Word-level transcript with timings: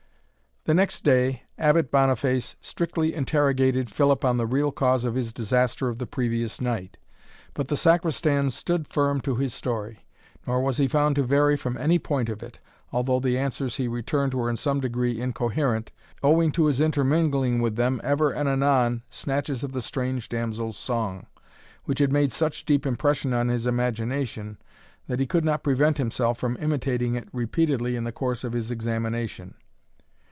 The 0.65 0.75
next 0.75 1.03
day, 1.03 1.41
Abbot 1.57 1.89
Boniface 1.89 2.55
strictly 2.61 3.15
interrogated 3.15 3.89
Philip 3.89 4.23
on 4.23 4.37
the 4.37 4.45
real 4.45 4.71
cause 4.71 5.05
of 5.05 5.15
his 5.15 5.33
disaster 5.33 5.87
of 5.89 5.97
the 5.97 6.05
previous 6.05 6.61
night. 6.61 6.99
But 7.55 7.67
the 7.67 7.75
Sacristan 7.75 8.51
stood 8.51 8.87
firm 8.87 9.21
to 9.21 9.37
his 9.37 9.55
story; 9.55 10.05
nor 10.45 10.61
was 10.61 10.77
he 10.77 10.87
found 10.87 11.15
to 11.15 11.23
vary 11.23 11.57
from 11.57 11.79
any 11.79 11.97
point 11.97 12.29
of 12.29 12.43
it, 12.43 12.59
although 12.91 13.19
the 13.19 13.39
answers 13.39 13.77
he 13.77 13.87
returned 13.87 14.35
were 14.35 14.51
in 14.51 14.55
some 14.55 14.79
degree 14.79 15.19
incoherent, 15.19 15.89
owing 16.21 16.51
to 16.51 16.65
his 16.67 16.79
intermingling 16.79 17.59
with 17.63 17.75
them 17.75 17.99
ever 18.03 18.29
and 18.31 18.47
anon 18.47 19.01
snatches 19.09 19.63
of 19.63 19.71
the 19.71 19.81
strange 19.81 20.29
damsel's 20.29 20.77
song, 20.77 21.25
which 21.85 21.97
had 21.97 22.13
made 22.13 22.31
such 22.31 22.65
deep 22.65 22.85
impression 22.85 23.33
on 23.33 23.47
his 23.47 23.65
imagination, 23.65 24.59
that 25.07 25.19
he 25.19 25.25
could 25.25 25.43
not 25.43 25.63
prevent 25.63 25.97
himself 25.97 26.37
from 26.37 26.55
imitating 26.61 27.15
it 27.15 27.27
repeatedly 27.33 27.95
in 27.95 28.03
the 28.03 28.11
course 28.11 28.43
of 28.43 28.53
his 28.53 28.69
examination. 28.69 29.55